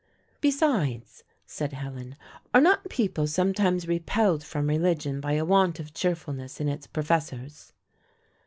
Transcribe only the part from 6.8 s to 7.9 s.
professors?"